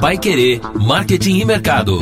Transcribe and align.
Pai 0.00 0.16
Querer, 0.16 0.60
Marketing 0.74 1.38
e 1.38 1.44
Mercado. 1.44 1.98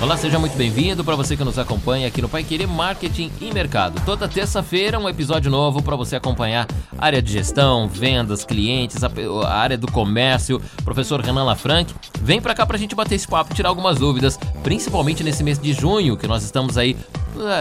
Olá, 0.00 0.16
seja 0.16 0.38
muito 0.38 0.56
bem-vindo 0.56 1.04
para 1.04 1.14
você 1.14 1.36
que 1.36 1.44
nos 1.44 1.58
acompanha 1.58 2.08
aqui 2.08 2.22
no 2.22 2.28
Pai 2.28 2.42
Querer 2.42 2.66
Marketing 2.66 3.30
e 3.40 3.52
Mercado. 3.52 4.00
Toda 4.04 4.26
terça-feira 4.26 4.98
um 4.98 5.08
episódio 5.08 5.50
novo 5.50 5.82
para 5.82 5.94
você 5.94 6.16
acompanhar 6.16 6.66
área 6.98 7.20
de 7.20 7.32
gestão, 7.32 7.86
vendas, 7.86 8.44
clientes, 8.44 9.04
a, 9.04 9.10
a, 9.44 9.54
área 9.54 9.76
do 9.76 9.90
comércio. 9.90 10.60
Professor 10.84 11.20
Renan 11.20 11.44
Lafranc, 11.44 11.92
vem 12.22 12.40
para 12.40 12.54
cá 12.54 12.64
para 12.64 12.76
a 12.76 12.80
gente 12.80 12.94
bater 12.94 13.16
esse 13.16 13.28
papo, 13.28 13.54
tirar 13.54 13.68
algumas 13.68 13.98
dúvidas, 13.98 14.38
principalmente 14.62 15.22
nesse 15.22 15.44
mês 15.44 15.58
de 15.58 15.74
junho 15.74 16.16
que 16.16 16.26
nós 16.26 16.42
estamos 16.42 16.78
aí 16.78 16.96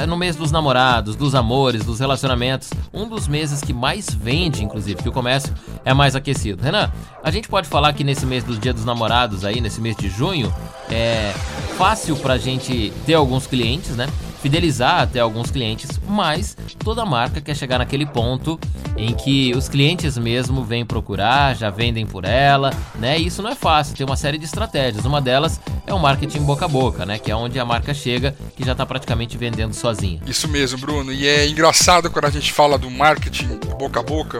no 0.07 0.17
mês 0.17 0.35
dos 0.35 0.51
namorados, 0.51 1.15
dos 1.15 1.35
amores, 1.35 1.83
dos 1.83 1.99
relacionamentos, 1.99 2.69
um 2.93 3.07
dos 3.07 3.27
meses 3.27 3.61
que 3.61 3.73
mais 3.73 4.09
vende, 4.09 4.63
inclusive, 4.63 5.01
que 5.01 5.09
o 5.09 5.11
comércio 5.11 5.53
é 5.83 5.93
mais 5.93 6.15
aquecido. 6.15 6.63
Renan, 6.63 6.91
a 7.23 7.31
gente 7.31 7.47
pode 7.47 7.67
falar 7.67 7.93
que 7.93 8.03
nesse 8.03 8.25
mês 8.25 8.43
do 8.43 8.57
Dia 8.57 8.73
dos 8.73 8.85
Namorados 8.85 9.45
aí, 9.45 9.59
nesse 9.61 9.81
mês 9.81 9.95
de 9.95 10.09
junho, 10.09 10.53
é 10.89 11.33
fácil 11.77 12.15
pra 12.15 12.37
gente 12.37 12.93
ter 13.05 13.13
alguns 13.13 13.47
clientes, 13.47 13.95
né? 13.95 14.07
Fidelizar 14.41 15.01
até 15.01 15.19
alguns 15.19 15.51
clientes, 15.51 15.99
mas 16.07 16.57
toda 16.79 17.05
marca 17.05 17.39
quer 17.39 17.55
chegar 17.55 17.77
naquele 17.77 18.05
ponto 18.05 18.59
em 18.97 19.13
que 19.13 19.53
os 19.55 19.69
clientes 19.69 20.17
mesmo 20.17 20.63
vêm 20.63 20.85
procurar, 20.85 21.55
já 21.55 21.69
vendem 21.69 22.05
por 22.05 22.25
ela, 22.25 22.73
né? 22.95 23.19
E 23.19 23.27
isso 23.27 23.41
não 23.41 23.51
é 23.51 23.55
fácil, 23.55 23.95
tem 23.95 24.05
uma 24.05 24.17
série 24.17 24.37
de 24.37 24.45
estratégias. 24.45 25.05
Uma 25.05 25.21
delas 25.21 25.59
é 25.85 25.93
o 25.93 25.99
marketing 25.99 26.41
boca 26.43 26.65
a 26.65 26.67
boca, 26.67 27.05
né? 27.05 27.19
Que 27.19 27.31
é 27.31 27.35
onde 27.35 27.59
a 27.59 27.65
marca 27.65 27.93
chega 27.93 28.35
que 28.55 28.65
já 28.65 28.71
está 28.71 28.85
praticamente 28.85 29.37
vendendo 29.37 29.73
sozinha. 29.73 30.19
Isso 30.25 30.47
mesmo, 30.47 30.79
Bruno. 30.79 31.13
E 31.13 31.27
é 31.27 31.47
engraçado 31.47 32.09
quando 32.09 32.25
a 32.25 32.29
gente 32.31 32.51
fala 32.51 32.77
do 32.77 32.89
marketing 32.89 33.59
boca 33.77 33.99
a 33.99 34.03
boca, 34.03 34.39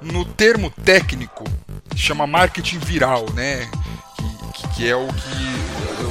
no 0.00 0.24
termo 0.24 0.70
técnico 0.84 1.44
chama 1.94 2.26
marketing 2.26 2.78
viral, 2.78 3.26
né? 3.34 3.68
Que, 4.54 4.68
que 4.68 4.88
é 4.88 4.96
o 4.96 5.06
que 5.08 5.62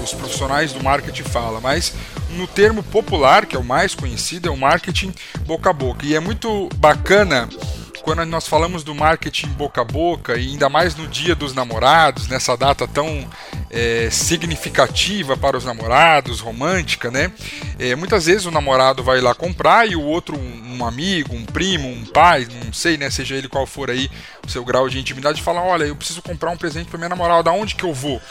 os 0.04 0.14
profissionais 0.14 0.74
do 0.74 0.84
marketing 0.84 1.24
falam, 1.24 1.62
mas 1.62 1.94
no 2.38 2.48
termo 2.48 2.84
popular, 2.84 3.46
que 3.46 3.56
é 3.56 3.60
o 3.60 3.64
mais 3.64 3.96
conhecido, 3.96 4.48
é 4.48 4.52
o 4.52 4.58
marketing 4.58 5.14
boca 5.46 5.70
a 5.70 5.74
boca. 5.74 6.06
E 6.06 6.16
é 6.16 6.20
muito 6.20 6.70
bacana 6.78 7.48
quando 8.02 8.26
nós 8.26 8.48
falamos 8.48 8.84
do 8.84 8.94
marketing 8.94 9.48
boca 9.50 9.82
a 9.82 9.86
boca, 9.86 10.36
e 10.36 10.50
ainda 10.50 10.68
mais 10.70 10.96
no 10.96 11.08
dia 11.08 11.36
dos 11.36 11.54
namorados, 11.54 12.28
nessa 12.28 12.58
data 12.58 12.88
tão 12.88 13.28
é, 13.70 14.10
significativa 14.12 15.38
para 15.38 15.56
os 15.56 15.64
namorados, 15.64 16.40
romântica, 16.40 17.10
né? 17.10 17.32
É, 17.80 17.96
muitas 17.96 18.26
vezes 18.26 18.46
o 18.46 18.52
namorado 18.52 19.04
vai 19.04 19.22
lá 19.22 19.34
comprar 19.34 19.90
e 19.90 19.96
o 19.96 20.02
outro, 20.02 20.38
um 20.38 20.86
amigo, 20.86 21.36
um 21.36 21.46
primo, 21.46 21.88
um 21.88 22.06
pai, 22.06 22.48
não 22.66 22.74
sei, 22.74 22.98
né? 22.98 23.10
Seja 23.10 23.36
ele 23.36 23.48
qual 23.48 23.66
for 23.66 23.90
aí 23.90 24.10
seu 24.52 24.64
grau 24.64 24.90
de 24.90 25.00
intimidade, 25.00 25.42
fala: 25.42 25.62
Olha, 25.62 25.86
eu 25.86 25.96
preciso 25.96 26.22
comprar 26.22 26.52
um 26.52 26.58
presente 26.58 26.90
para 26.90 26.98
minha 26.98 27.10
namorada, 27.10 27.50
aonde 27.50 27.76
que 27.76 27.84
eu 27.84 27.94
vou? 27.94 28.22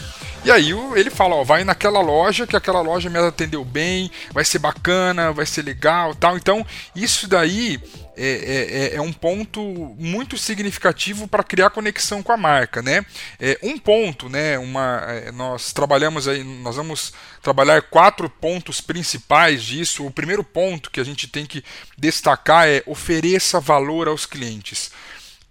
E 0.42 0.50
aí 0.50 0.70
ele 0.94 1.10
fala, 1.10 1.34
ó, 1.34 1.44
vai 1.44 1.64
naquela 1.64 2.00
loja 2.00 2.46
que 2.46 2.56
aquela 2.56 2.80
loja 2.80 3.10
me 3.10 3.18
atendeu 3.18 3.62
bem, 3.62 4.10
vai 4.32 4.42
ser 4.42 4.58
bacana, 4.58 5.32
vai 5.32 5.44
ser 5.44 5.60
legal, 5.62 6.14
tal. 6.14 6.34
Então 6.38 6.66
isso 6.96 7.28
daí 7.28 7.78
é, 8.16 8.26
é, 8.26 8.94
é, 8.94 8.96
é 8.96 9.00
um 9.02 9.12
ponto 9.12 9.60
muito 9.98 10.38
significativo 10.38 11.28
para 11.28 11.44
criar 11.44 11.68
conexão 11.68 12.22
com 12.22 12.32
a 12.32 12.38
marca, 12.38 12.80
né? 12.80 13.04
É, 13.38 13.58
um 13.62 13.78
ponto, 13.78 14.30
né? 14.30 14.58
Uma, 14.58 15.04
é, 15.08 15.30
nós 15.30 15.74
trabalhamos 15.74 16.26
aí, 16.26 16.42
nós 16.42 16.76
vamos 16.76 17.12
trabalhar 17.42 17.82
quatro 17.82 18.30
pontos 18.30 18.80
principais 18.80 19.62
disso. 19.62 20.06
O 20.06 20.10
primeiro 20.10 20.42
ponto 20.42 20.91
que 20.91 21.00
a 21.00 21.04
gente 21.04 21.28
tem 21.28 21.44
que 21.44 21.62
destacar 21.98 22.66
é 22.66 22.82
ofereça 22.86 23.60
valor 23.60 24.08
aos 24.08 24.24
clientes. 24.24 24.91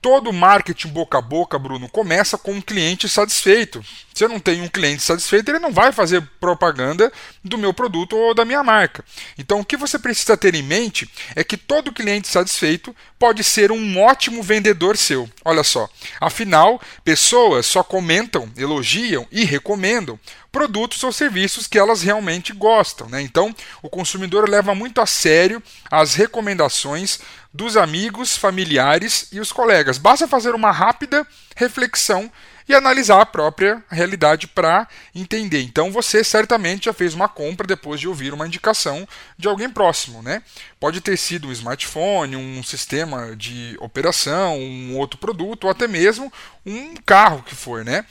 Todo 0.02 0.32
marketing 0.32 0.88
boca 0.90 1.18
a 1.18 1.22
boca, 1.22 1.60
Bruno, 1.60 1.90
começa 1.90 2.38
com 2.38 2.54
um 2.54 2.62
cliente 2.62 3.10
satisfeito. 3.10 3.84
Se 4.14 4.24
eu 4.24 4.30
não 4.30 4.40
tenho 4.40 4.64
um 4.64 4.70
cliente 4.70 5.02
satisfeito, 5.02 5.50
ele 5.50 5.60
não 5.60 5.74
vai 5.74 5.92
fazer 5.92 6.22
propaganda 6.40 7.12
do 7.44 7.58
meu 7.58 7.74
produto 7.74 8.16
ou 8.16 8.34
da 8.34 8.46
minha 8.46 8.64
marca. 8.64 9.04
Então, 9.38 9.60
o 9.60 9.66
que 9.66 9.76
você 9.76 10.00
precisa 10.00 10.38
ter 10.38 10.56
em 10.56 10.64
mente 10.64 11.10
é 11.36 11.44
que 11.44 11.58
todo 11.58 11.92
cliente 11.92 12.30
satisfeito 12.30 12.96
pode 13.18 13.44
ser 13.44 13.74
um 13.74 14.00
ótimo 14.00 14.42
vendedor 14.42 14.96
seu. 14.96 15.30
Olha 15.44 15.64
só, 15.64 15.90
afinal, 16.22 16.82
pessoas 17.04 17.66
só 17.66 17.84
comentam, 17.84 18.50
elogiam 18.58 19.28
e 19.32 19.44
recomendam 19.44 20.18
produtos 20.52 21.04
ou 21.04 21.12
serviços 21.12 21.68
que 21.68 21.78
elas 21.78 22.02
realmente 22.02 22.54
gostam. 22.54 23.08
Né? 23.08 23.22
Então, 23.22 23.56
o 23.82 23.90
consumidor 23.90 24.50
leva 24.50 24.74
muito 24.74 25.00
a 25.02 25.06
sério 25.06 25.62
as 25.92 26.16
recomendações 26.16 27.20
dos 27.54 27.76
amigos, 27.76 28.38
familiares 28.38 29.28
e 29.32 29.40
os 29.40 29.52
colegas. 29.52 29.98
Basta 29.98 30.28
fazer 30.28 30.54
uma 30.54 30.72
rápida 30.72 31.26
reflexão 31.56 32.32
e 32.70 32.76
analisar 32.76 33.20
a 33.20 33.26
própria 33.26 33.84
realidade 33.90 34.48
para 34.48 34.88
entender. 35.14 35.62
Então 35.64 35.92
você 35.92 36.24
certamente 36.24 36.86
já 36.86 36.94
fez 36.94 37.16
uma 37.16 37.28
compra 37.28 37.66
depois 37.66 38.00
de 38.00 38.08
ouvir 38.08 38.32
uma 38.32 38.46
indicação 38.46 39.08
de 39.36 39.48
alguém 39.48 39.68
próximo, 39.68 40.22
né? 40.22 40.44
Pode 40.80 41.02
ter 41.02 41.18
sido 41.18 41.48
um 41.48 41.52
smartphone, 41.52 42.36
um 42.36 42.62
sistema 42.62 43.36
de 43.36 43.76
operação, 43.80 44.60
um 44.60 44.96
outro 44.98 45.20
produto 45.20 45.64
ou 45.64 45.72
até 45.72 45.88
mesmo 45.88 46.32
um 46.64 46.94
carro 47.04 47.42
que 47.42 47.56
for, 47.56 47.84
né? 47.84 48.06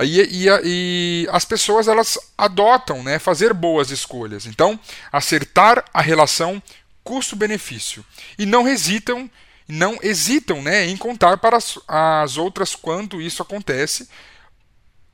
E, 0.00 0.46
e, 0.46 0.46
e, 0.64 1.28
as 1.30 1.44
pessoas 1.44 1.88
elas 1.88 2.16
adotam 2.36 3.02
né, 3.02 3.18
fazer 3.18 3.52
boas 3.52 3.90
escolhas. 3.90 4.46
Então, 4.46 4.78
acertar 5.10 5.84
a 5.92 6.00
relação 6.00 6.62
custo-benefício. 7.08 8.04
E 8.38 8.44
não 8.44 8.68
hesitam, 8.68 9.30
não 9.66 9.98
hesitam 10.02 10.60
né, 10.60 10.86
em 10.86 10.94
contar 10.94 11.38
para 11.38 11.56
as, 11.56 11.78
as 11.88 12.36
outras 12.36 12.74
quando 12.74 13.18
isso 13.18 13.40
acontece, 13.40 14.06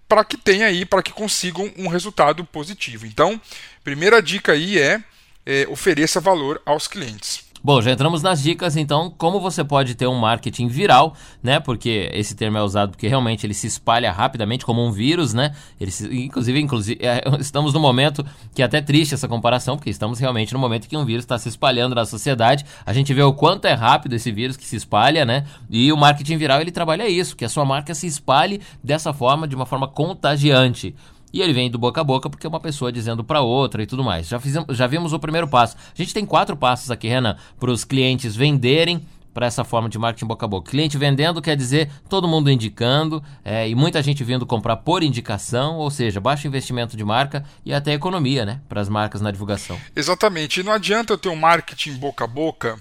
para 0.08 0.24
que 0.24 0.36
tenha 0.36 0.66
aí, 0.66 0.84
para 0.84 1.04
que 1.04 1.12
consigam 1.12 1.72
um 1.76 1.86
resultado 1.86 2.44
positivo. 2.44 3.06
Então, 3.06 3.40
primeira 3.84 4.20
dica 4.20 4.52
aí 4.52 4.76
é, 4.76 5.00
é 5.46 5.68
ofereça 5.68 6.20
valor 6.20 6.60
aos 6.66 6.88
clientes. 6.88 7.44
Bom, 7.64 7.80
já 7.80 7.92
entramos 7.92 8.22
nas 8.22 8.42
dicas, 8.42 8.76
então, 8.76 9.10
como 9.16 9.40
você 9.40 9.64
pode 9.64 9.94
ter 9.94 10.06
um 10.06 10.18
marketing 10.18 10.68
viral, 10.68 11.14
né? 11.42 11.58
Porque 11.58 12.10
esse 12.12 12.34
termo 12.36 12.58
é 12.58 12.62
usado 12.62 12.90
porque 12.90 13.08
realmente 13.08 13.46
ele 13.46 13.54
se 13.54 13.66
espalha 13.66 14.12
rapidamente 14.12 14.66
como 14.66 14.84
um 14.84 14.92
vírus, 14.92 15.32
né? 15.32 15.54
Ele 15.80 15.90
se, 15.90 16.14
inclusive, 16.14 16.60
inclusive 16.60 17.00
é, 17.02 17.24
estamos 17.40 17.72
no 17.72 17.80
momento 17.80 18.22
que 18.54 18.60
é 18.60 18.66
até 18.66 18.82
triste 18.82 19.14
essa 19.14 19.26
comparação, 19.26 19.78
porque 19.78 19.88
estamos 19.88 20.18
realmente 20.18 20.52
no 20.52 20.58
momento 20.58 20.86
que 20.86 20.94
um 20.94 21.06
vírus 21.06 21.24
está 21.24 21.38
se 21.38 21.48
espalhando 21.48 21.94
na 21.94 22.04
sociedade. 22.04 22.66
A 22.84 22.92
gente 22.92 23.14
vê 23.14 23.22
o 23.22 23.32
quanto 23.32 23.64
é 23.64 23.72
rápido 23.72 24.12
esse 24.12 24.30
vírus 24.30 24.58
que 24.58 24.66
se 24.66 24.76
espalha, 24.76 25.24
né? 25.24 25.46
E 25.70 25.90
o 25.90 25.96
marketing 25.96 26.36
viral 26.36 26.60
ele 26.60 26.70
trabalha 26.70 27.08
isso, 27.08 27.34
que 27.34 27.46
a 27.46 27.48
sua 27.48 27.64
marca 27.64 27.94
se 27.94 28.06
espalhe 28.06 28.60
dessa 28.82 29.10
forma, 29.14 29.48
de 29.48 29.56
uma 29.56 29.64
forma 29.64 29.88
contagiante. 29.88 30.94
E 31.34 31.42
ele 31.42 31.52
vem 31.52 31.68
do 31.68 31.76
boca 31.76 32.00
a 32.00 32.04
boca 32.04 32.30
porque 32.30 32.46
é 32.46 32.48
uma 32.48 32.60
pessoa 32.60 32.92
dizendo 32.92 33.24
para 33.24 33.40
outra 33.40 33.82
e 33.82 33.86
tudo 33.86 34.04
mais. 34.04 34.28
Já, 34.28 34.38
fizemos, 34.38 34.76
já 34.76 34.86
vimos 34.86 35.12
o 35.12 35.18
primeiro 35.18 35.48
passo. 35.48 35.76
A 35.76 36.00
gente 36.00 36.14
tem 36.14 36.24
quatro 36.24 36.56
passos 36.56 36.92
aqui, 36.92 37.08
Renan, 37.08 37.36
para 37.58 37.72
os 37.72 37.84
clientes 37.84 38.36
venderem 38.36 39.04
para 39.32 39.44
essa 39.44 39.64
forma 39.64 39.88
de 39.88 39.98
marketing 39.98 40.26
boca 40.26 40.46
a 40.46 40.48
boca. 40.48 40.70
Cliente 40.70 40.96
vendendo 40.96 41.42
quer 41.42 41.56
dizer 41.56 41.90
todo 42.08 42.28
mundo 42.28 42.52
indicando 42.52 43.20
é, 43.44 43.68
e 43.68 43.74
muita 43.74 44.00
gente 44.00 44.22
vindo 44.22 44.46
comprar 44.46 44.76
por 44.76 45.02
indicação, 45.02 45.74
ou 45.78 45.90
seja, 45.90 46.20
baixo 46.20 46.46
investimento 46.46 46.96
de 46.96 47.04
marca 47.04 47.44
e 47.64 47.74
até 47.74 47.92
economia, 47.92 48.46
né, 48.46 48.60
para 48.68 48.80
as 48.80 48.88
marcas 48.88 49.20
na 49.20 49.32
divulgação. 49.32 49.76
Exatamente. 49.96 50.60
E 50.60 50.62
não 50.62 50.72
adianta 50.72 51.14
eu 51.14 51.18
ter 51.18 51.30
um 51.30 51.36
marketing 51.36 51.94
boca 51.94 52.22
a 52.22 52.28
boca 52.28 52.78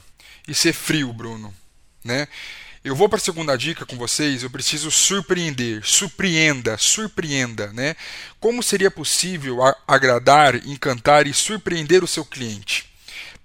e 0.47 0.53
ser 0.53 0.73
frio, 0.73 1.11
Bruno, 1.11 1.51
né? 2.05 2.27
Eu 2.83 2.97
vou 2.97 3.07
para 3.07 3.17
a 3.17 3.21
segunda 3.21 3.57
dica 3.57 3.85
com 3.85 3.95
vocês, 3.95 4.43
eu 4.43 4.49
preciso 4.49 4.91
surpreender, 4.91 5.81
surpreenda, 5.85 6.77
surpreenda, 6.77 7.71
né? 7.71 7.95
Como 8.41 8.61
seria 8.61 8.91
possível 8.91 9.59
agradar, 9.87 10.55
encantar 10.67 11.25
e 11.25 11.33
surpreender 11.33 12.03
o 12.03 12.07
seu 12.07 12.25
cliente? 12.25 12.93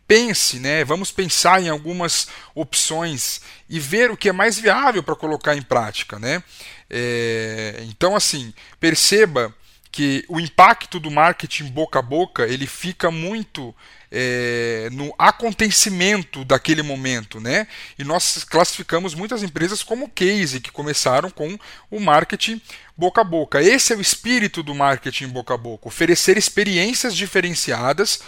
Pense, 0.09 0.59
né? 0.59 0.85
Vamos 0.85 1.13
pensar 1.13 1.63
em 1.63 1.69
algumas 1.69 2.27
opções 2.53 3.41
e 3.69 3.79
ver 3.79 4.11
o 4.11 4.17
que 4.17 4.29
é 4.29 4.33
mais 4.33 4.59
viável 4.59 5.05
para 5.05 5.15
colocar 5.15 5.55
em 5.55 5.63
prática, 5.63 6.19
né? 6.19 6.43
É, 6.91 7.85
então, 7.89 8.17
assim, 8.17 8.53
perceba 8.81 9.55
que 9.93 10.25
o 10.29 10.41
impacto 10.41 10.99
do 10.99 11.13
marketing 11.13 11.67
boca 11.67 12.01
a 12.01 12.03
boca 12.03 12.45
ele 12.45 12.67
fica 12.67 13.09
muito 13.09 13.73
é, 14.11 14.89
no 14.93 15.15
acontecimento 15.19 16.45
daquele 16.45 16.83
momento, 16.83 17.41
né? 17.41 17.67
E 17.99 18.05
nós 18.05 18.45
classificamos 18.45 19.15
muitas 19.15 19.43
empresas 19.43 19.83
como 19.83 20.09
case 20.09 20.61
que 20.61 20.71
começaram 20.71 21.31
com 21.31 21.59
o 21.91 22.01
marketing 22.01 22.61
boca 22.97 23.21
a 23.21 23.25
boca. 23.25 23.63
Esse 23.63 23.93
é 23.93 23.97
o 23.97 24.01
espírito 24.01 24.63
do 24.63 24.75
marketing 24.75 25.29
boca 25.29 25.55
a 25.55 25.59
boca, 25.59 25.89
oferecer 25.89 26.37
experiências 26.37 27.15
diferenciadas 27.15 28.21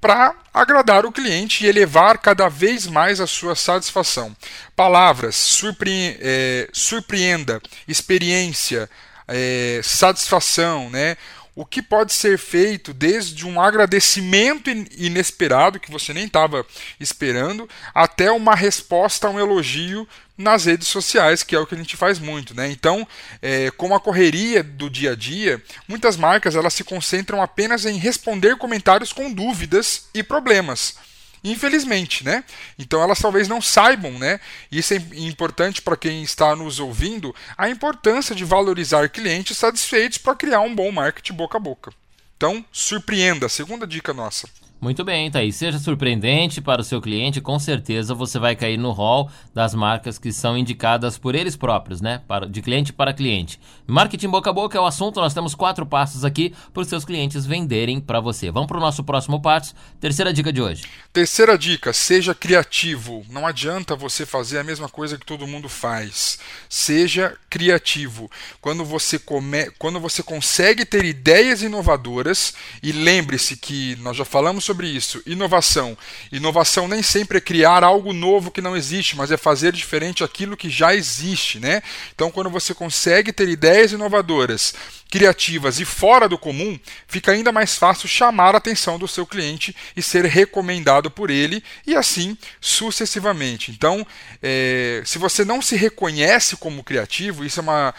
para 0.00 0.34
agradar 0.54 1.04
o 1.04 1.12
cliente 1.12 1.64
e 1.64 1.68
elevar 1.68 2.18
cada 2.18 2.48
vez 2.48 2.86
mais 2.86 3.20
a 3.20 3.26
sua 3.26 3.54
satisfação. 3.56 4.34
Palavras, 4.76 5.34
surpre 5.34 6.16
é, 6.20 6.68
surpreenda, 6.72 7.60
experiência, 7.86 8.88
é, 9.26 9.80
satisfação, 9.82 10.88
né? 10.88 11.16
O 11.58 11.66
que 11.66 11.82
pode 11.82 12.12
ser 12.12 12.38
feito 12.38 12.94
desde 12.94 13.44
um 13.44 13.60
agradecimento 13.60 14.70
inesperado 14.96 15.80
que 15.80 15.90
você 15.90 16.14
nem 16.14 16.26
estava 16.26 16.64
esperando 17.00 17.68
até 17.92 18.30
uma 18.30 18.54
resposta 18.54 19.26
a 19.26 19.30
um 19.30 19.40
elogio 19.40 20.06
nas 20.36 20.66
redes 20.66 20.86
sociais, 20.86 21.42
que 21.42 21.56
é 21.56 21.58
o 21.58 21.66
que 21.66 21.74
a 21.74 21.78
gente 21.78 21.96
faz 21.96 22.20
muito, 22.20 22.54
né? 22.54 22.70
Então, 22.70 23.04
é, 23.42 23.72
com 23.72 23.92
a 23.92 23.98
correria 23.98 24.62
do 24.62 24.88
dia 24.88 25.10
a 25.10 25.16
dia, 25.16 25.60
muitas 25.88 26.16
marcas 26.16 26.54
elas 26.54 26.74
se 26.74 26.84
concentram 26.84 27.42
apenas 27.42 27.84
em 27.84 27.98
responder 27.98 28.56
comentários 28.56 29.12
com 29.12 29.32
dúvidas 29.32 30.06
e 30.14 30.22
problemas. 30.22 30.94
Infelizmente, 31.42 32.24
né? 32.24 32.44
Então 32.78 33.02
elas 33.02 33.18
talvez 33.18 33.48
não 33.48 33.60
saibam, 33.60 34.12
né? 34.18 34.40
Isso 34.70 34.94
é 34.94 34.96
importante 35.14 35.80
para 35.80 35.96
quem 35.96 36.22
está 36.22 36.54
nos 36.56 36.80
ouvindo, 36.80 37.34
a 37.56 37.68
importância 37.68 38.34
de 38.34 38.44
valorizar 38.44 39.08
clientes 39.08 39.56
satisfeitos 39.56 40.18
para 40.18 40.34
criar 40.34 40.60
um 40.60 40.74
bom 40.74 40.90
marketing 40.90 41.34
boca 41.34 41.56
a 41.56 41.60
boca. 41.60 41.92
Então, 42.36 42.64
surpreenda, 42.70 43.48
segunda 43.48 43.86
dica 43.86 44.14
nossa. 44.14 44.48
Muito 44.80 45.04
bem, 45.04 45.28
Thaís. 45.28 45.56
Seja 45.56 45.76
surpreendente 45.76 46.60
para 46.60 46.80
o 46.80 46.84
seu 46.84 47.00
cliente, 47.00 47.40
com 47.40 47.58
certeza 47.58 48.14
você 48.14 48.38
vai 48.38 48.54
cair 48.54 48.78
no 48.78 48.92
hall 48.92 49.28
das 49.52 49.74
marcas 49.74 50.20
que 50.20 50.32
são 50.32 50.56
indicadas 50.56 51.18
por 51.18 51.34
eles 51.34 51.56
próprios, 51.56 52.00
né? 52.00 52.22
Para, 52.28 52.46
de 52.46 52.62
cliente 52.62 52.92
para 52.92 53.12
cliente. 53.12 53.58
Marketing 53.88 54.28
boca 54.28 54.50
a 54.50 54.52
boca 54.52 54.78
é 54.78 54.80
o 54.80 54.86
assunto, 54.86 55.18
nós 55.20 55.34
temos 55.34 55.52
quatro 55.52 55.84
passos 55.84 56.24
aqui 56.24 56.54
para 56.72 56.80
os 56.80 56.86
seus 56.86 57.04
clientes 57.04 57.44
venderem 57.44 58.00
para 58.00 58.20
você. 58.20 58.52
Vamos 58.52 58.68
para 58.68 58.76
o 58.76 58.80
nosso 58.80 59.02
próximo 59.02 59.42
passo. 59.42 59.74
Terceira 60.00 60.32
dica 60.32 60.52
de 60.52 60.62
hoje. 60.62 60.84
Terceira 61.12 61.58
dica, 61.58 61.92
seja 61.92 62.32
criativo. 62.32 63.26
Não 63.30 63.48
adianta 63.48 63.96
você 63.96 64.24
fazer 64.24 64.60
a 64.60 64.64
mesma 64.64 64.88
coisa 64.88 65.18
que 65.18 65.26
todo 65.26 65.44
mundo 65.44 65.68
faz. 65.68 66.38
Seja 66.68 67.36
criativo. 67.50 68.30
Quando 68.60 68.84
você, 68.84 69.18
come... 69.18 69.72
Quando 69.72 69.98
você 69.98 70.22
consegue 70.22 70.84
ter 70.84 71.04
ideias 71.04 71.62
inovadoras, 71.62 72.54
e 72.80 72.92
lembre-se 72.92 73.56
que 73.56 73.96
nós 73.96 74.16
já 74.16 74.24
falamos 74.24 74.67
sobre 74.68 74.86
isso. 74.86 75.22
Inovação. 75.24 75.96
Inovação 76.30 76.86
nem 76.86 77.02
sempre 77.02 77.38
é 77.38 77.40
criar 77.40 77.82
algo 77.82 78.12
novo 78.12 78.50
que 78.50 78.60
não 78.60 78.76
existe, 78.76 79.16
mas 79.16 79.30
é 79.30 79.36
fazer 79.36 79.72
diferente 79.72 80.22
aquilo 80.22 80.58
que 80.58 80.68
já 80.68 80.94
existe, 80.94 81.58
né? 81.58 81.82
Então, 82.14 82.30
quando 82.30 82.50
você 82.50 82.74
consegue 82.74 83.32
ter 83.32 83.48
ideias 83.48 83.92
inovadoras, 83.92 84.74
criativas 85.10 85.80
e 85.80 85.86
fora 85.86 86.28
do 86.28 86.36
comum, 86.36 86.78
fica 87.06 87.32
ainda 87.32 87.50
mais 87.50 87.76
fácil 87.76 88.06
chamar 88.06 88.54
a 88.54 88.58
atenção 88.58 88.98
do 88.98 89.08
seu 89.08 89.26
cliente 89.26 89.74
e 89.96 90.02
ser 90.02 90.26
recomendado 90.26 91.10
por 91.10 91.30
ele 91.30 91.64
e 91.86 91.96
assim 91.96 92.36
sucessivamente. 92.60 93.70
Então, 93.70 94.06
é, 94.42 95.02
se 95.06 95.16
você 95.16 95.46
não 95.46 95.62
se 95.62 95.76
reconhece 95.76 96.56
como 96.58 96.84
criativo, 96.84 97.42
isso 97.42 97.60
é 97.60 97.62
uma 97.62 97.94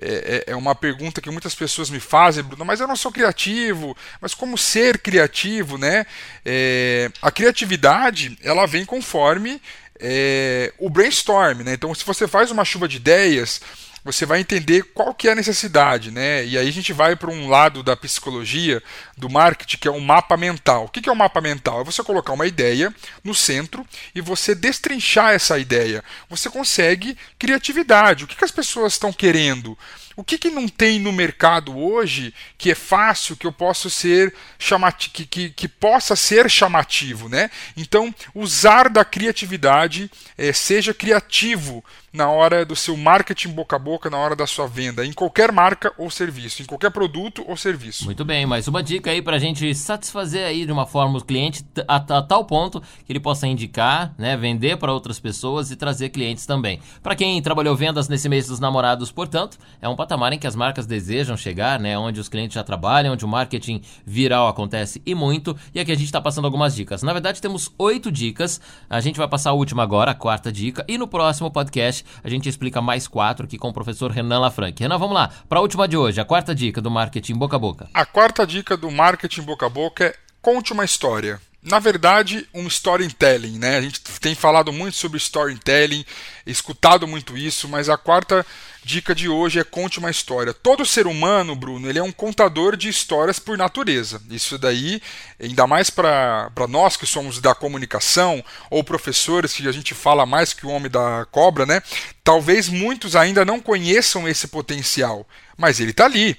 é, 0.00 0.44
é, 0.46 0.52
é 0.52 0.56
uma 0.56 0.74
pergunta 0.74 1.20
que 1.20 1.30
muitas 1.30 1.54
pessoas 1.54 1.88
me 1.88 2.00
fazem, 2.00 2.42
Bruno, 2.42 2.64
mas 2.64 2.80
eu 2.80 2.88
não 2.88 2.96
sou 2.96 3.12
criativo, 3.12 3.96
mas 4.20 4.34
como 4.34 4.58
ser 4.58 4.98
criativo, 4.98 5.78
né? 5.78 6.06
É, 6.44 7.10
a 7.22 7.30
criatividade, 7.30 8.36
ela 8.42 8.66
vem 8.66 8.84
conforme 8.84 9.60
é, 10.00 10.72
o 10.78 10.90
brainstorm, 10.90 11.62
né? 11.62 11.74
Então, 11.74 11.94
se 11.94 12.04
você 12.04 12.26
faz 12.26 12.50
uma 12.50 12.64
chuva 12.64 12.88
de 12.88 12.96
ideias, 12.96 13.60
você 14.04 14.26
vai 14.26 14.40
entender 14.40 14.82
qual 14.92 15.14
que 15.14 15.28
é 15.28 15.32
a 15.32 15.34
necessidade, 15.34 16.10
né? 16.10 16.44
E 16.44 16.58
aí 16.58 16.68
a 16.68 16.72
gente 16.72 16.92
vai 16.92 17.16
para 17.16 17.30
um 17.30 17.48
lado 17.48 17.82
da 17.82 17.96
psicologia, 17.96 18.82
do 19.16 19.30
marketing, 19.30 19.78
que 19.78 19.88
é 19.88 19.90
um 19.90 20.00
mapa 20.00 20.36
mental. 20.36 20.84
O 20.84 20.88
que 20.88 21.08
é 21.08 21.12
um 21.12 21.16
mapa 21.16 21.40
mental? 21.40 21.80
É 21.80 21.84
você 21.84 22.02
colocar 22.02 22.34
uma 22.34 22.46
ideia 22.46 22.94
no 23.22 23.34
centro 23.34 23.86
e 24.14 24.20
você 24.20 24.54
destrinchar 24.54 25.32
essa 25.32 25.58
ideia. 25.58 26.04
Você 26.28 26.50
consegue 26.50 27.16
criatividade. 27.38 28.24
O 28.24 28.26
que, 28.26 28.36
que 28.36 28.44
as 28.44 28.50
pessoas 28.50 28.92
estão 28.92 29.12
querendo? 29.12 29.76
O 30.16 30.22
que, 30.22 30.38
que 30.38 30.50
não 30.50 30.68
tem 30.68 30.98
no 30.98 31.12
mercado 31.12 31.76
hoje 31.76 32.32
que 32.56 32.70
é 32.70 32.74
fácil, 32.74 33.36
que 33.36 33.46
eu 33.46 33.52
posso 33.52 33.90
ser 33.90 34.34
chamativo, 34.58 35.12
que, 35.12 35.26
que, 35.26 35.50
que 35.50 35.68
possa 35.68 36.14
ser 36.16 36.50
chamativo, 36.50 37.28
né? 37.28 37.50
Então, 37.76 38.14
usar 38.34 38.88
da 38.88 39.04
criatividade, 39.04 40.10
é, 40.36 40.52
seja 40.52 40.94
criativo 40.94 41.84
na 42.14 42.30
hora 42.30 42.64
do 42.64 42.76
seu 42.76 42.96
marketing 42.96 43.48
boca 43.48 43.74
a 43.74 43.78
boca, 43.78 44.08
na 44.08 44.16
hora 44.16 44.36
da 44.36 44.46
sua 44.46 44.68
venda, 44.68 45.04
em 45.04 45.12
qualquer 45.12 45.50
marca 45.50 45.92
ou 45.98 46.08
serviço, 46.08 46.62
em 46.62 46.64
qualquer 46.64 46.90
produto 46.90 47.44
ou 47.48 47.56
serviço. 47.56 48.04
Muito 48.04 48.24
bem, 48.24 48.46
mais 48.46 48.68
uma 48.68 48.84
dica 48.84 49.10
aí 49.10 49.20
para 49.20 49.34
a 49.34 49.38
gente 49.38 49.74
satisfazer 49.74 50.46
aí 50.46 50.64
de 50.64 50.70
uma 50.70 50.86
forma 50.86 51.18
o 51.18 51.24
cliente 51.24 51.66
a, 51.88 51.96
a, 51.96 52.22
tal 52.22 52.44
ponto 52.44 52.80
que 53.04 53.10
ele 53.10 53.18
possa 53.18 53.48
indicar, 53.48 54.14
né, 54.16 54.36
vender 54.36 54.76
para 54.76 54.92
outras 54.92 55.18
pessoas 55.18 55.72
e 55.72 55.76
trazer 55.76 56.10
clientes 56.10 56.46
também. 56.46 56.80
Para 57.02 57.16
quem 57.16 57.42
trabalhou 57.42 57.74
vendas 57.74 58.08
nesse 58.08 58.28
mês 58.28 58.46
dos 58.46 58.60
namorados, 58.60 59.10
portanto, 59.10 59.58
é 59.82 59.88
um 59.88 59.96
patamar 60.04 60.34
em 60.34 60.38
que 60.38 60.46
as 60.46 60.54
marcas 60.54 60.86
desejam 60.86 61.36
chegar, 61.36 61.80
né, 61.80 61.98
onde 61.98 62.20
os 62.20 62.28
clientes 62.28 62.54
já 62.54 62.62
trabalham, 62.62 63.14
onde 63.14 63.24
o 63.24 63.28
marketing 63.28 63.80
viral 64.04 64.48
acontece 64.48 65.00
e 65.06 65.14
muito. 65.14 65.56
E 65.74 65.80
aqui 65.80 65.90
a 65.90 65.94
gente 65.94 66.04
está 66.04 66.20
passando 66.20 66.44
algumas 66.44 66.74
dicas. 66.74 67.02
Na 67.02 67.12
verdade, 67.12 67.40
temos 67.40 67.72
oito 67.78 68.12
dicas. 68.12 68.60
A 68.88 69.00
gente 69.00 69.16
vai 69.16 69.26
passar 69.26 69.50
a 69.50 69.54
última 69.54 69.82
agora, 69.82 70.10
a 70.10 70.14
quarta 70.14 70.52
dica, 70.52 70.84
e 70.86 70.98
no 70.98 71.08
próximo 71.08 71.50
podcast 71.50 72.04
a 72.22 72.28
gente 72.28 72.48
explica 72.48 72.82
mais 72.82 73.08
quatro 73.08 73.46
aqui 73.46 73.56
com 73.56 73.68
o 73.68 73.72
professor 73.72 74.10
Renan 74.10 74.40
Lafranc. 74.40 74.78
Renan, 74.78 74.98
vamos 74.98 75.14
lá. 75.14 75.30
Para 75.48 75.58
a 75.58 75.62
última 75.62 75.88
de 75.88 75.96
hoje, 75.96 76.20
a 76.20 76.24
quarta 76.24 76.54
dica 76.54 76.82
do 76.82 76.90
marketing 76.90 77.34
boca 77.34 77.56
a 77.56 77.58
boca. 77.58 77.88
A 77.94 78.04
quarta 78.04 78.46
dica 78.46 78.76
do 78.76 78.90
marketing 78.90 79.42
boca 79.42 79.66
a 79.66 79.70
boca 79.70 80.04
é 80.04 80.14
conte 80.42 80.72
uma 80.72 80.84
história 80.84 81.40
na 81.64 81.78
verdade, 81.78 82.46
um 82.52 82.66
storytelling, 82.66 83.58
né? 83.58 83.78
A 83.78 83.80
gente 83.80 83.98
tem 84.20 84.34
falado 84.34 84.70
muito 84.70 84.96
sobre 84.98 85.16
storytelling, 85.16 86.04
escutado 86.46 87.08
muito 87.08 87.38
isso, 87.38 87.66
mas 87.66 87.88
a 87.88 87.96
quarta 87.96 88.44
dica 88.84 89.14
de 89.14 89.30
hoje 89.30 89.58
é 89.58 89.64
conte 89.64 89.98
uma 89.98 90.10
história. 90.10 90.52
Todo 90.52 90.84
ser 90.84 91.06
humano, 91.06 91.56
Bruno, 91.56 91.88
ele 91.88 91.98
é 91.98 92.02
um 92.02 92.12
contador 92.12 92.76
de 92.76 92.90
histórias 92.90 93.38
por 93.38 93.56
natureza. 93.56 94.20
Isso 94.30 94.58
daí, 94.58 95.00
ainda 95.40 95.66
mais 95.66 95.88
para 95.88 96.50
nós 96.68 96.98
que 96.98 97.06
somos 97.06 97.40
da 97.40 97.54
comunicação 97.54 98.44
ou 98.68 98.84
professores 98.84 99.54
que 99.54 99.66
a 99.66 99.72
gente 99.72 99.94
fala 99.94 100.26
mais 100.26 100.52
que 100.52 100.66
o 100.66 100.70
homem 100.70 100.90
da 100.90 101.26
cobra, 101.30 101.64
né? 101.64 101.82
Talvez 102.22 102.68
muitos 102.68 103.16
ainda 103.16 103.42
não 103.42 103.58
conheçam 103.58 104.28
esse 104.28 104.48
potencial, 104.48 105.26
mas 105.56 105.80
ele 105.80 105.92
está 105.92 106.04
ali. 106.04 106.36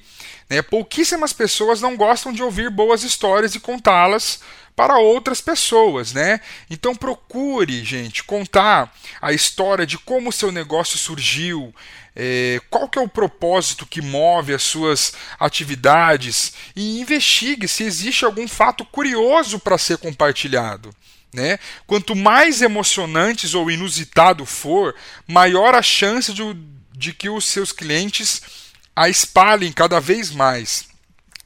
Né? 0.48 0.62
Pouquíssimas 0.62 1.34
pessoas 1.34 1.82
não 1.82 1.98
gostam 1.98 2.32
de 2.32 2.44
ouvir 2.44 2.70
boas 2.70 3.02
histórias 3.02 3.56
e 3.56 3.60
contá-las 3.60 4.40
para 4.76 4.98
outras 4.98 5.40
pessoas, 5.40 6.12
né? 6.14 6.42
Então 6.70 6.96
procure, 6.96 7.84
gente, 7.84 8.24
contar 8.24 8.94
a 9.22 9.32
história 9.32 9.86
de 9.86 9.98
como 9.98 10.30
o 10.30 10.34
seu 10.34 10.52
negócio 10.52 10.98
surgiu, 10.98 11.74
é, 12.16 12.60
qual 12.70 12.90
que 12.90 13.00
é 13.00 13.02
o 13.02 13.08
propósito 13.08 13.86
que 13.86 14.02
move 14.02 14.54
as 14.54 14.64
suas 14.64 15.14
atividades 15.40 16.54
e 16.76 17.00
investigue 17.00 17.68
se 17.68 17.84
existe 17.84 18.26
algum 18.26 18.48
fato 18.48 18.84
curioso 18.86 19.60
para 19.60 19.78
ser 19.78 19.98
compartilhado. 19.98 20.94
Né? 21.34 21.60
Quanto 21.86 22.16
mais 22.16 22.62
emocionantes 22.62 23.54
ou 23.54 23.70
inusitado 23.70 24.46
for, 24.46 24.96
maior 25.28 25.76
a 25.76 25.82
chance 25.82 26.34
de, 26.34 26.44
de 26.94 27.14
que 27.14 27.30
os 27.30 27.46
seus 27.46 27.74
clientes 27.74 28.42
a 28.96 29.10
espalhem 29.10 29.72
cada 29.74 30.00
vez 30.00 30.32
mais. 30.32 30.88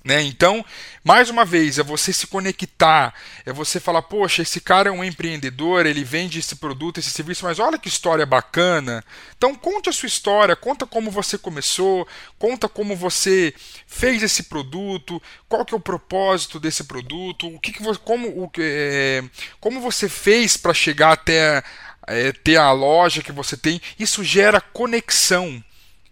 Né? 0.03 0.21
Então, 0.21 0.63
mais 1.09 1.27
uma 1.27 1.43
vez, 1.43 1.79
é 1.79 1.83
você 1.83 2.13
se 2.13 2.27
conectar, 2.27 3.15
é 3.43 3.51
você 3.51 3.79
falar, 3.79 4.03
poxa, 4.03 4.43
esse 4.43 4.61
cara 4.61 4.89
é 4.89 4.91
um 4.91 5.03
empreendedor, 5.03 5.87
ele 5.87 6.03
vende 6.03 6.37
esse 6.37 6.55
produto, 6.57 6.99
esse 6.99 7.09
serviço, 7.09 7.45
mas 7.45 7.57
olha 7.57 7.79
que 7.79 7.87
história 7.87 8.27
bacana. 8.27 9.03
Então, 9.35 9.55
conte 9.55 9.89
a 9.89 9.91
sua 9.91 10.05
história, 10.05 10.55
conta 10.55 10.85
como 10.85 11.09
você 11.09 11.35
começou, 11.35 12.07
conta 12.37 12.69
como 12.69 12.95
você 12.95 13.55
fez 13.87 14.21
esse 14.21 14.43
produto, 14.43 15.19
qual 15.47 15.65
que 15.65 15.73
é 15.73 15.77
o 15.77 15.81
propósito 15.81 16.59
desse 16.59 16.83
produto, 16.83 17.47
o 17.47 17.59
que, 17.59 17.71
que 17.71 17.81
você, 17.81 17.99
como, 18.05 18.27
o, 18.27 18.51
é, 18.59 19.23
como 19.59 19.81
você 19.81 20.07
fez 20.07 20.57
para 20.57 20.75
chegar 20.75 21.13
até 21.13 21.63
é, 22.05 22.31
ter 22.31 22.57
a 22.57 22.71
loja 22.71 23.23
que 23.23 23.31
você 23.31 23.57
tem. 23.57 23.81
Isso 23.97 24.23
gera 24.23 24.61
conexão 24.61 25.63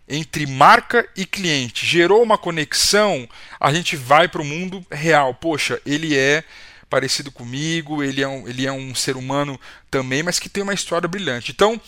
entre 0.08 0.46
marca 0.46 1.08
e 1.16 1.26
cliente. 1.26 1.86
Gerou 1.86 2.24
uma 2.24 2.38
conexão, 2.38 3.28
a 3.60 3.74
gente 3.74 3.96
vai 3.96 4.28
para 4.28 4.42
o 4.42 4.46
mundo 4.46 4.86
real. 4.92 5.34
Poxa, 5.34 5.82
ele 5.86 6.16
é 6.16 6.44
parecido 6.90 7.32
comigo, 7.32 8.02
ele 8.02 8.22
é, 8.22 8.28
um, 8.28 8.48
ele 8.48 8.66
é 8.66 8.72
um 8.72 8.96
ser 8.96 9.18
humano 9.18 9.60
também, 9.92 10.24
mas 10.24 10.40
que 10.40 10.50
tem 10.50 10.64
uma 10.64 10.74
história 10.74 11.08
brilhante. 11.08 11.52
Então, 11.52 11.80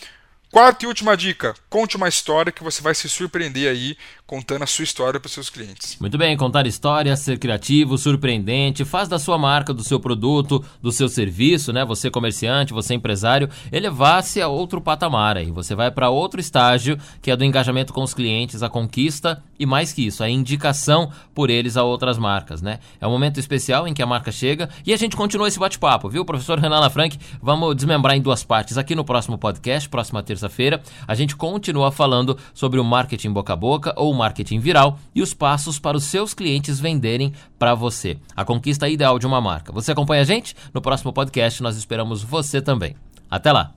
Quarta 0.52 0.84
e 0.84 0.88
última 0.88 1.16
dica: 1.16 1.54
conte 1.68 1.96
uma 1.96 2.08
história 2.08 2.50
que 2.50 2.64
você 2.64 2.82
vai 2.82 2.92
se 2.92 3.08
surpreender 3.08 3.70
aí 3.70 3.96
contando 4.26 4.62
a 4.62 4.66
sua 4.66 4.82
história 4.82 5.18
para 5.18 5.26
os 5.26 5.32
seus 5.32 5.48
clientes. 5.48 5.96
Muito 6.00 6.18
bem, 6.18 6.36
contar 6.36 6.66
histórias, 6.66 7.20
ser 7.20 7.38
criativo, 7.38 7.96
surpreendente, 7.96 8.84
faz 8.84 9.08
da 9.08 9.18
sua 9.18 9.38
marca, 9.38 9.72
do 9.72 9.84
seu 9.84 10.00
produto, 10.00 10.64
do 10.82 10.90
seu 10.90 11.08
serviço, 11.08 11.72
né? 11.72 11.84
Você 11.84 12.10
comerciante, 12.10 12.72
você 12.72 12.94
empresário, 12.94 13.48
elevar-se 13.70 14.40
a 14.40 14.48
outro 14.48 14.80
patamar 14.80 15.36
aí. 15.36 15.50
Você 15.52 15.74
vai 15.74 15.90
para 15.90 16.10
outro 16.10 16.40
estágio, 16.40 16.98
que 17.22 17.30
é 17.30 17.36
do 17.36 17.44
engajamento 17.44 17.92
com 17.92 18.02
os 18.02 18.14
clientes, 18.14 18.62
a 18.62 18.68
conquista 18.68 19.42
e 19.58 19.66
mais 19.66 19.92
que 19.92 20.06
isso, 20.06 20.24
a 20.24 20.28
indicação 20.30 21.12
por 21.34 21.50
eles 21.50 21.76
a 21.76 21.84
outras 21.84 22.16
marcas, 22.16 22.62
né? 22.62 22.78
É 23.00 23.06
um 23.06 23.10
momento 23.10 23.38
especial 23.38 23.86
em 23.86 23.94
que 23.94 24.02
a 24.02 24.06
marca 24.06 24.32
chega 24.32 24.68
e 24.86 24.92
a 24.92 24.96
gente 24.96 25.16
continua 25.16 25.48
esse 25.48 25.58
bate-papo, 25.58 26.08
viu? 26.08 26.24
Professor 26.24 26.58
Renan 26.58 26.80
Lafranc, 26.80 27.16
vamos 27.42 27.76
desmembrar 27.76 28.16
em 28.16 28.22
duas 28.22 28.42
partes 28.42 28.78
aqui 28.78 28.94
no 28.94 29.04
próximo 29.04 29.36
podcast, 29.36 29.88
próxima 29.88 30.22
terça 30.22 30.39
terça-feira, 30.40 30.80
a 31.06 31.14
gente 31.14 31.36
continua 31.36 31.92
falando 31.92 32.36
sobre 32.54 32.80
o 32.80 32.84
marketing 32.84 33.32
boca 33.32 33.52
a 33.52 33.56
boca 33.56 33.92
ou 33.96 34.14
marketing 34.14 34.58
viral 34.58 34.98
e 35.14 35.20
os 35.20 35.34
passos 35.34 35.78
para 35.78 35.96
os 35.96 36.04
seus 36.04 36.32
clientes 36.32 36.80
venderem 36.80 37.32
para 37.58 37.74
você. 37.74 38.16
A 38.34 38.44
conquista 38.44 38.88
ideal 38.88 39.18
de 39.18 39.26
uma 39.26 39.40
marca. 39.40 39.72
Você 39.72 39.92
acompanha 39.92 40.22
a 40.22 40.24
gente? 40.24 40.54
No 40.72 40.80
próximo 40.80 41.12
podcast 41.12 41.62
nós 41.62 41.76
esperamos 41.76 42.22
você 42.22 42.62
também. 42.62 42.96
Até 43.30 43.52
lá! 43.52 43.74